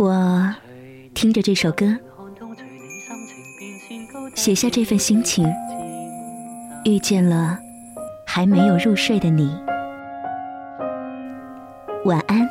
[0.00, 0.54] 我
[1.12, 1.94] 听着这首歌，
[4.34, 5.46] 写下这份心情，
[6.86, 7.58] 遇见了
[8.26, 9.54] 还没有入睡的你。
[12.06, 12.48] 晚安，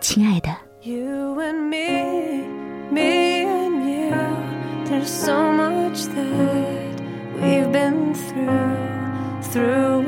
[0.00, 0.50] 亲爱的。
[0.82, 2.44] You and me,
[2.92, 4.14] me and you,
[4.88, 6.94] there's so much that
[7.42, 10.04] we've been through, through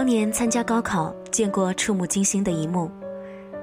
[0.00, 2.90] 当年参加高考，见过触目惊心的一幕。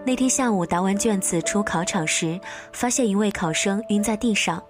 [0.06, 2.40] 那天下午答完卷子出考场时，
[2.72, 4.62] 发现一位考生晕在地上，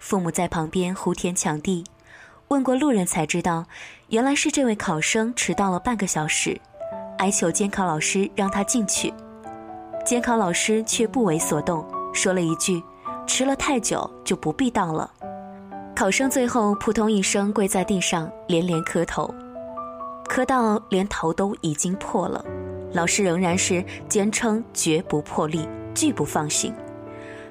[0.00, 1.84] 父母在旁边呼天抢地，
[2.48, 3.64] 问过路人才知道，
[4.08, 6.60] 原来是这位考生迟到了半个小时，
[7.18, 9.14] 哀求监考老师让他进去，
[10.04, 12.82] 监考老师却不为所动，说了一句
[13.24, 15.08] ：“迟了太久就不必到了。”
[15.94, 19.32] 考生最后扑通一声跪在地上，连连磕头，
[20.28, 22.44] 磕到连头都已经破了。
[22.92, 26.74] 老师仍然是坚称绝不破例，拒不放行。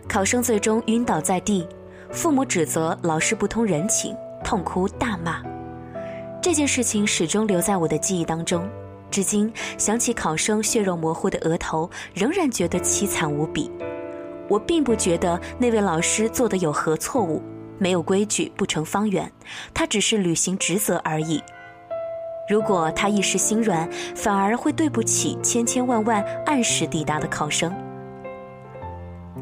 [0.08, 1.68] 考生最终晕倒在地，
[2.12, 5.42] 父母指责老师不通人情，痛哭大骂。
[6.42, 8.70] 这件事情始终留在我的记忆当中，
[9.10, 13.72] 至今想起考生血肉模糊的额头，仍然觉得凄惨无比。
[14.50, 17.42] 我并不觉得那位老师做的有何错误，
[17.78, 19.32] 没有规矩不成方圆，
[19.74, 21.42] 他只是履行职责而已。
[22.50, 27.74] 如果他一时心软，反而会对不起千千万万按时抵达的考生。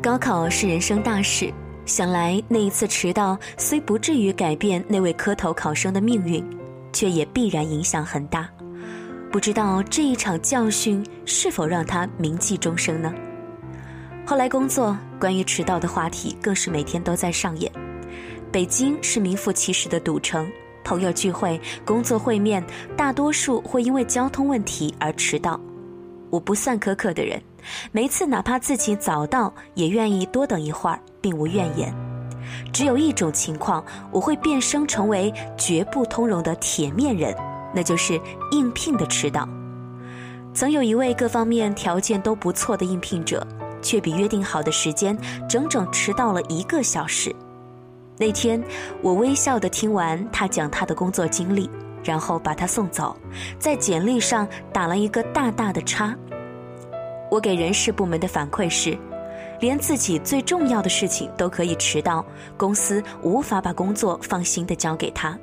[0.01, 1.51] 高考是人生大事，
[1.85, 6.43] 想来那一次迟到虽不至于改变那位磕头考生的命运，
[6.93, 8.47] 却也必然影响很大。
[9.31, 13.13] 不知道这一场教训是否让他铭记终生呢？
[14.25, 17.71] 后来工作，关于迟到的话题更是每天都在上演。
[18.51, 20.47] 北京是名副其实的堵城。
[20.83, 22.63] 朋友聚会、工作会面，
[22.95, 25.59] 大多数会因为交通问题而迟到。
[26.29, 27.41] 我不算苛刻的人，
[27.91, 31.93] 每次哪怕自己早到，也愿意多等一会儿，并无怨言。
[32.73, 37.35] 只有一种情况，我会变声成为绝不通融的铁面人，
[37.73, 38.19] 那就是
[38.51, 39.47] 应聘的迟到。
[40.53, 43.45] 曾有一位各方面条件都不错的应聘者，
[43.81, 45.17] 却比约定好的时间
[45.49, 47.33] 整整迟到了一个小时。
[48.21, 48.63] 那天，
[49.01, 51.67] 我微笑地听完他讲他的工作经历，
[52.03, 53.17] 然后把他送走，
[53.57, 56.15] 在简历上打了一个大大的叉。
[57.31, 58.95] 我给人事部门的反馈是，
[59.59, 62.23] 连自己最重要的事情都可以迟到，
[62.57, 65.35] 公司无法把工作放心地交给他。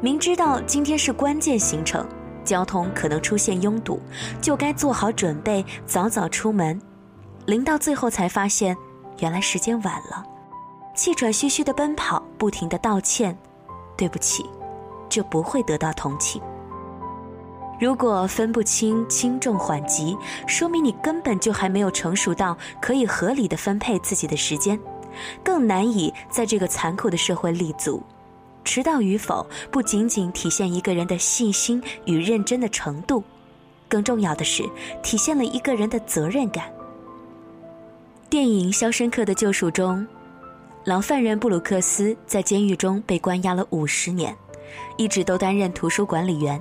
[0.00, 2.02] 明知道今天是关键行程，
[2.46, 4.00] 交通可能出现拥堵，
[4.40, 6.80] 就该做好准备，早早出门。
[7.44, 8.74] 临到最后才发现，
[9.18, 10.24] 原来时间晚了。
[10.98, 13.38] 气喘吁吁的奔跑，不停的道歉，
[13.96, 14.44] 对不起，
[15.08, 16.42] 就不会得到同情。
[17.78, 24.76] 如果分不清轻重缓急，说明你根本就还没有成熟到可以合理的分配自己的时间，
[25.44, 28.02] 更难以在这个残酷的社会立足。
[28.64, 33.22] 迟到与否，不仅仅体现一个人的细心与认真的程度，
[33.88, 34.68] 更重要的是
[35.00, 36.64] 体现了一个人的责任感。
[38.28, 40.04] 电影《肖申克的救赎》中。
[40.88, 44.34] 老犯人布鲁克斯在监狱中被关押了五十年，
[44.96, 46.58] 一直都担任图书管理员。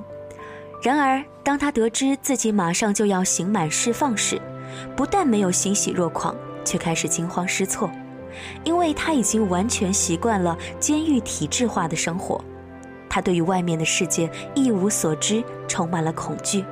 [0.83, 4.38] 然而，当他得知自己马上就要刑满释放时，
[4.97, 7.89] 不但没有欣喜若狂，却开始惊慌失措，
[8.65, 12.44] 因为他已经完全习惯了监狱体制化的生活。
[13.09, 16.65] 他对于外面的世界一无所知，充满了恐惧。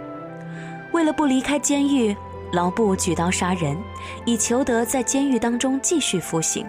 [0.91, 2.13] 为了不离开监狱，
[2.51, 3.77] 劳布举刀杀人，
[4.25, 6.66] 以求得在监狱当中继续服刑。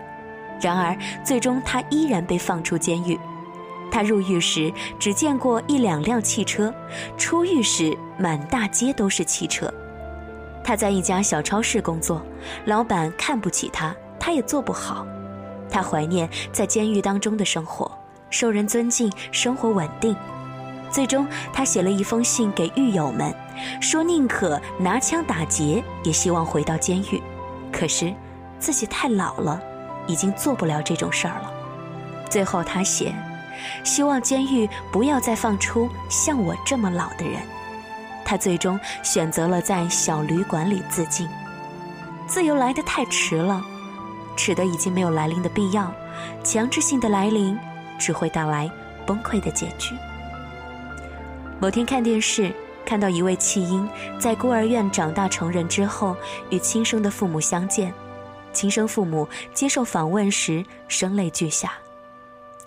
[0.61, 3.19] 然而，最终他依然被放出监狱。
[3.91, 6.75] 他入狱时只见过一两辆汽车，
[7.17, 9.73] 出狱时满大街都是汽车。
[10.65, 12.21] 他在一家小超市工作，
[12.65, 15.07] 老板看不起他，他也做不好。
[15.71, 17.91] 他怀念在监狱当中的生活，
[18.31, 20.17] 受人尊敬，生活稳定。
[20.91, 23.35] 最终，他写了一封信给狱友们，
[23.81, 27.23] 说宁可拿枪打劫，也希望回到监狱。
[27.73, 28.13] 可是，
[28.59, 29.61] 自己太老了。
[30.07, 31.51] 已经做不了这种事儿了。
[32.29, 33.15] 最后，他写
[33.85, 37.41] ：“希望监狱不要再放出像我这么老的人。”
[38.25, 41.29] 他最终选择了在小旅馆里自尽。
[42.27, 43.63] 自由来得太迟了，
[44.37, 45.93] 迟得已经没有来临的必要。
[46.43, 47.57] 强制性的来临，
[47.99, 48.69] 只会带来
[49.07, 49.95] 崩溃的结局。
[51.61, 52.53] 某天看电视，
[52.85, 53.89] 看到一位弃婴
[54.19, 56.17] 在孤儿院长大成人之后，
[56.51, 57.95] 与亲生的父母相见。
[58.57, 61.73] 亲生父母接受访问时声泪俱下，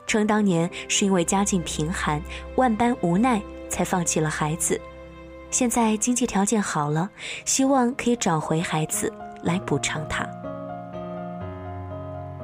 [0.06, 2.21] 称当年是因为家境贫寒，
[2.57, 4.80] 万般无奈才放弃了孩子，
[5.50, 7.09] 现在经济条件好了，
[7.44, 10.24] 希望可以找回孩子来补偿他。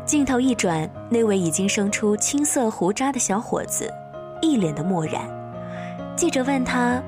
[0.08, 3.94] 镜头一转，那位已经生出青色胡渣的小伙子，
[4.42, 5.22] 一脸的漠然。
[6.16, 7.00] 记者问他：“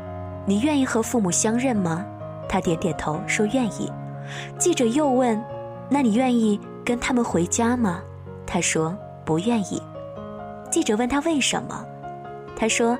[0.45, 2.05] 你愿意和父母相认吗？”
[2.47, 3.91] 他点点头说：“愿意。”
[4.59, 5.41] 记者又问
[5.89, 8.01] ：“那你愿意跟他们回家吗？”
[8.45, 9.81] 他说：“不愿意。”
[10.71, 11.85] 记者问他为什么，
[12.55, 12.97] 他说：“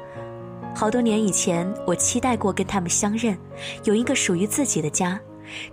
[0.75, 3.37] 好多年以前，我期待过跟他们相认，
[3.83, 5.19] 有一个属于自己的家，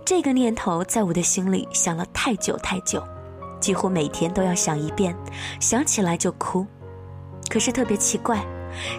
[0.03, 3.03] 这个念头在我的心里想了太久太久，
[3.59, 5.15] 几乎每天都要想一遍，
[5.59, 6.65] 想起来就哭。
[7.49, 8.43] 可是特别奇怪，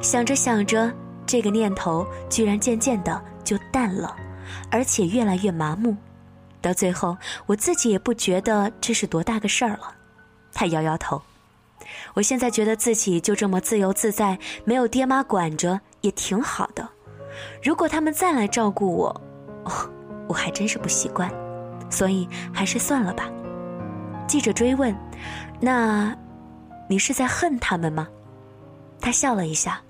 [0.02, 0.92] 想着想着。”
[1.26, 4.14] 这个念头居然渐渐的就淡了，
[4.70, 5.96] 而且越来越麻木，
[6.66, 7.16] 到最后
[7.46, 9.94] 我自己也不觉得这是多大个事儿了。
[10.52, 11.22] 他摇摇头，
[12.14, 16.88] 我现在觉得自己就这么自由自在，没有爹妈管着也挺好的。
[17.62, 19.20] 如果他们再来照顾我，
[19.64, 19.72] 哦
[20.26, 21.30] 我还真是不习惯，
[21.88, 23.30] 所以还是算了吧。
[24.26, 24.92] 记者追问
[25.60, 26.16] ：“那，
[26.88, 28.08] 你是在恨他们吗？”
[29.00, 29.80] 他笑了一下。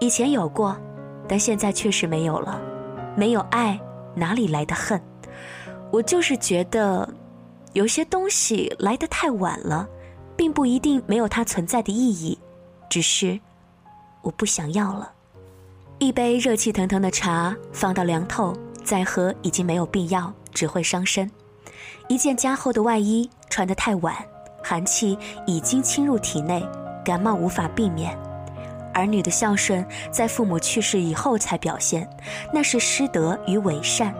[0.00, 0.74] 以前有过，
[1.28, 2.58] 但现在确实没有了。
[3.16, 3.78] 没有爱，
[4.14, 4.98] 哪里来的恨？
[5.90, 7.08] 我就是觉得，
[7.72, 9.88] 有些东西来得太晚了，
[10.36, 12.38] 并不一定没有它存在的意义，
[12.88, 13.38] 只是
[14.22, 15.12] 我不想要了。
[15.98, 21.30] 一杯热气腾腾的茶放到凉透再喝已经没有必要，只会伤身。
[22.08, 24.14] 一件加厚的外衣穿得太晚，
[24.62, 26.66] 寒气已经侵入体内，
[27.04, 28.16] 感冒无法避免。
[28.94, 32.08] 儿女的孝顺在父母去世以后才表现，
[32.52, 34.12] 那是师德与伪善；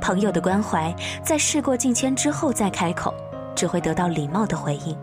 [0.00, 3.14] 朋友的关怀在事过境迁之后再开口，
[3.54, 4.96] 只会得到礼貌的回应。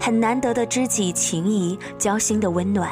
[0.00, 2.90] 很难得的知己情谊、交心的温暖，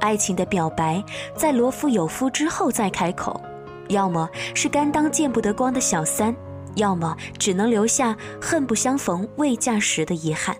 [0.00, 1.02] 爱情的表白
[1.34, 3.40] 在罗夫有夫之后再开口，
[3.88, 6.34] 要么是甘当见不得光的小三，
[6.76, 10.56] 要么只能留下恨不相逢未嫁时的遗憾。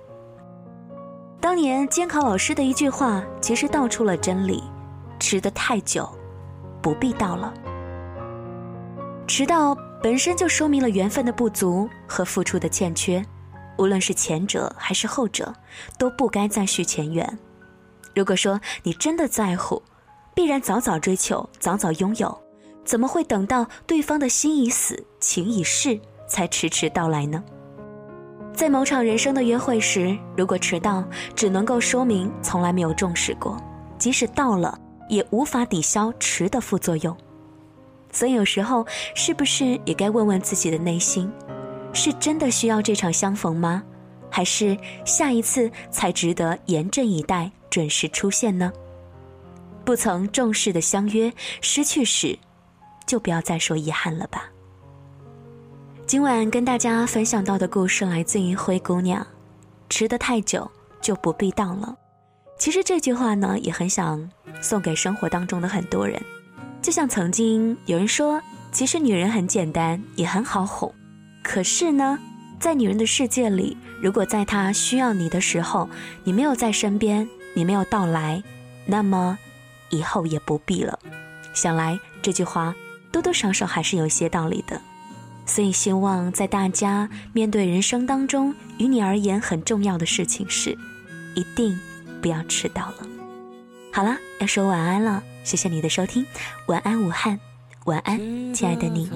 [1.40, 4.62] 当年监考老师的一句话，其实道出了真理：
[5.19, 6.08] 迟得太久，
[6.82, 7.54] 不必到了。
[9.32, 13.25] 迟到本身就说明了缘分的不足和付出的欠缺，
[13.79, 15.55] 无论是前者还是后者，
[15.97, 17.38] 都不该再续前缘。
[18.12, 19.81] 如果说你真的在乎，
[20.35, 22.37] 必然早早追求，早早拥有，
[22.85, 27.41] 怎么会等到对方的心已死、情已逝，才迟迟到来呢？
[28.53, 31.05] 在某场人生的约会时，如果迟到，
[31.37, 33.56] 只能够说明从来没有重视过；
[33.97, 34.76] 即使到了，
[35.09, 37.17] 也无法抵消迟的副作用。
[38.12, 41.31] 所以有时候，是不是也该问问自己的内心：
[41.93, 43.83] 是真的需要这场相逢吗？
[44.31, 48.73] 还是下一次才值得严阵以待、准时出现呢？
[49.85, 52.39] 不曾重视的相约，失去时，
[53.07, 54.49] 就不要再说遗憾了吧。
[56.07, 59.27] 今晚跟大家分享到的故事来自于灰姑娘，
[59.89, 60.71] 迟得太久
[61.01, 61.97] 就不必到了。
[62.59, 64.31] 其实这句话呢，也很想
[64.61, 66.21] 送给生活当中的很多人。
[66.82, 68.41] 就像曾经有人说，
[68.73, 70.93] 其实女人很简单，也很好哄。
[71.43, 72.19] 可是呢，
[72.59, 75.88] 在女人的世界里，如果在她需要你的时候，
[76.25, 78.43] 你没有在身边，你没有到来，
[78.87, 79.38] 那么
[79.90, 80.99] 以后也不必了。
[81.52, 82.75] 想来这句话
[83.12, 84.81] 多多少少还是有些道理的。
[85.47, 90.78] 所以，希望在大家面对人生当中于你而言很重要的事情时，
[91.35, 91.78] 一定
[92.23, 93.10] 不要迟到了。
[93.92, 96.25] 好了，要说晚安了，谢谢你的收听，
[96.68, 97.38] 晚安武汉，
[97.87, 98.18] 晚安，
[98.54, 99.11] 亲爱的你。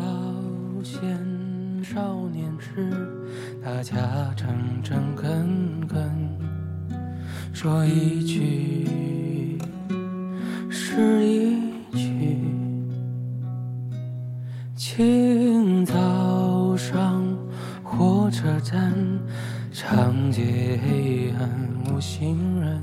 [1.83, 2.91] 少年时，
[3.63, 3.95] 大家
[4.37, 6.11] 诚诚恳恳
[7.53, 9.59] 说一句
[10.71, 11.61] 是一
[11.93, 12.39] 句，
[14.75, 17.23] 清早上。
[17.83, 18.93] 火车站，
[19.71, 21.49] 长街黑暗
[21.95, 22.83] 无行人，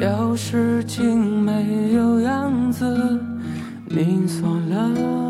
[0.00, 3.20] 要是竟没有样子，
[3.86, 5.29] 你锁，了。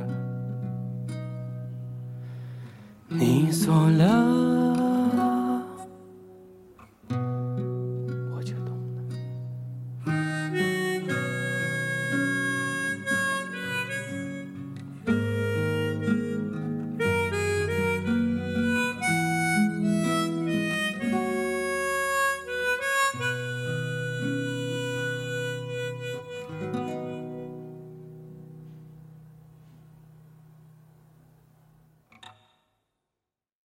[3.61, 4.60] 错了。